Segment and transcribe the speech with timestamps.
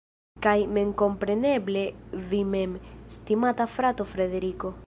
[0.45, 1.85] Kaj memkompreneble
[2.33, 2.75] vi mem,
[3.13, 4.79] estimata frato Frederiko.